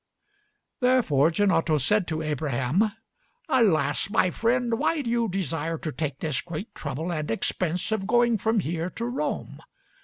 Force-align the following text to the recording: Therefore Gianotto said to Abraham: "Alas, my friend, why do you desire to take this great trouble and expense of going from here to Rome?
Therefore 0.79 1.29
Gianotto 1.29 1.77
said 1.77 2.07
to 2.07 2.23
Abraham: 2.23 2.91
"Alas, 3.47 4.09
my 4.09 4.31
friend, 4.31 4.79
why 4.79 5.03
do 5.03 5.11
you 5.11 5.27
desire 5.29 5.77
to 5.77 5.91
take 5.91 6.17
this 6.21 6.41
great 6.41 6.73
trouble 6.73 7.11
and 7.11 7.29
expense 7.29 7.91
of 7.91 8.07
going 8.07 8.39
from 8.39 8.61
here 8.61 8.89
to 8.89 9.05
Rome? 9.05 9.59